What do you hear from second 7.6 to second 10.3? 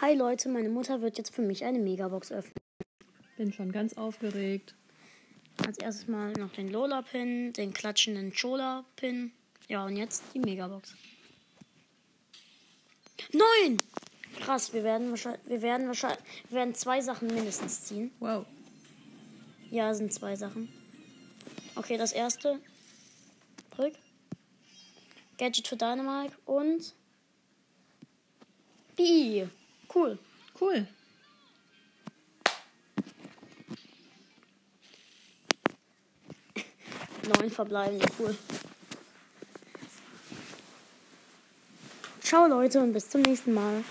klatschenden Chola-Pin. Ja, und jetzt